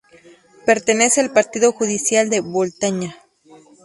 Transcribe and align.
Pertenece 0.65 1.21
al 1.21 1.31
partido 1.31 1.71
judicial 1.73 2.27
de 2.31 2.39
Boltaña. 2.39 3.17